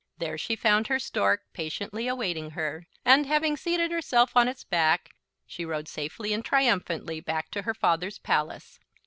There 0.17 0.35
she 0.35 0.55
found 0.55 0.87
her 0.87 0.97
Stork 0.97 1.43
patiently 1.53 2.07
awaiting 2.07 2.49
her 2.57 2.87
and, 3.05 3.27
having 3.27 3.55
seated 3.55 3.91
herself 3.91 4.35
on 4.35 4.47
its 4.47 4.63
back, 4.63 5.11
she 5.45 5.63
rode 5.63 5.87
safely 5.87 6.33
and 6.33 6.43
triumphantly 6.43 7.19
back 7.19 7.51
to 7.51 7.61
her 7.61 7.75
father's 7.75 8.17
palace. 8.17 8.79